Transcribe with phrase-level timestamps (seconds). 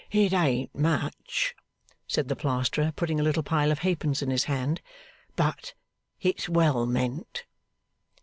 [0.09, 1.53] 'It ain't much,'
[2.07, 4.81] said the Plasterer, putting a little pile of halfpence in his hand,
[5.35, 5.75] 'but
[6.19, 7.45] it's well meant.